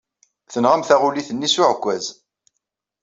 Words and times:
Tenɣam 0.51 0.81
taɣulit-nni 0.83 1.49
s 1.53 1.55
uɛekkaz. 1.61 2.05